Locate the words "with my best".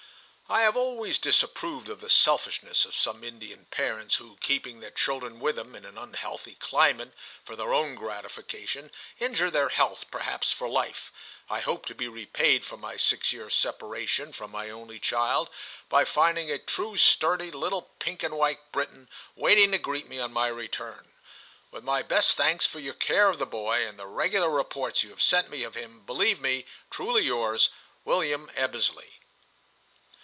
21.71-22.33